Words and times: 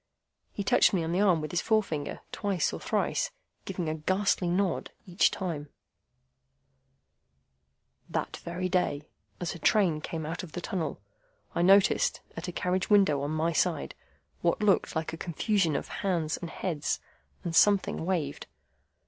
He 0.51 0.63
touched 0.63 0.93
me 0.95 1.03
on 1.03 1.11
the 1.11 1.21
arm 1.21 1.41
with 1.41 1.51
his 1.51 1.61
forefinger 1.61 2.21
twice 2.31 2.73
or 2.73 2.79
thrice 2.79 3.29
giving 3.65 3.87
a 3.87 3.93
ghastly 3.93 4.49
nod 4.49 4.89
each 5.05 5.29
time:— 5.29 5.69
"That 8.09 8.37
very 8.37 8.67
day, 8.67 9.03
as 9.39 9.53
a 9.53 9.59
train 9.59 10.01
came 10.01 10.25
out 10.25 10.41
of 10.41 10.53
the 10.53 10.59
tunnel, 10.59 10.99
I 11.53 11.61
noticed, 11.61 12.21
at 12.35 12.47
a 12.47 12.51
carriage 12.51 12.89
window 12.89 13.21
on 13.21 13.29
my 13.29 13.53
side, 13.53 13.93
what 14.41 14.59
looked 14.63 14.95
like 14.95 15.13
a 15.13 15.17
confusion 15.17 15.75
of 15.75 15.89
hands 16.01 16.35
and 16.35 16.49
heads, 16.49 16.99
and 17.43 17.55
something 17.55 18.03
waved. 18.03 18.47